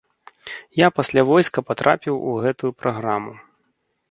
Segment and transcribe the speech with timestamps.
[0.77, 3.31] Я пасля войска патрапіў у гэтую праграму.